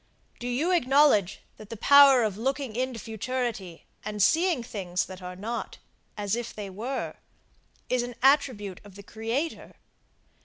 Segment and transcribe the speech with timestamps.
[0.39, 5.35] Do you acknowledge that the power of looking into futurity and seeing things that are
[5.35, 5.77] not,
[6.17, 7.17] as if they were,
[7.87, 9.75] is an attribute of the Creator?